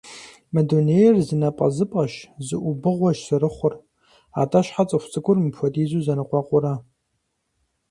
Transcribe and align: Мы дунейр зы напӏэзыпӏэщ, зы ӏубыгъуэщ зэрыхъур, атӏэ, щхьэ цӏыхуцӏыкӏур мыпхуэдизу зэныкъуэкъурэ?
Мы 0.53 0.61
дунейр 0.69 1.15
зы 1.25 1.35
напӏэзыпӏэщ, 1.41 2.13
зы 2.45 2.57
ӏубыгъуэщ 2.61 3.17
зэрыхъур, 3.27 3.73
атӏэ, 4.41 4.59
щхьэ 4.65 4.83
цӏыхуцӏыкӏур 4.89 5.37
мыпхуэдизу 5.43 6.03
зэныкъуэкъурэ? 6.05 6.73